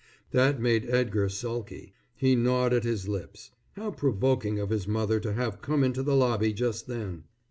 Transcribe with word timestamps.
That 0.31 0.59
made 0.59 0.89
Edgar 0.89 1.29
sulky. 1.29 1.93
He 2.15 2.35
gnawed 2.35 2.73
at 2.73 2.83
his 2.83 3.07
lips. 3.07 3.51
How 3.73 3.91
provoking 3.91 4.57
of 4.57 4.71
his 4.71 4.87
mother 4.87 5.19
to 5.19 5.33
have 5.33 5.61
come 5.61 5.83
into 5.83 6.01
the 6.01 6.15
lobby 6.15 6.53
just 6.53 6.87
then! 6.87 7.25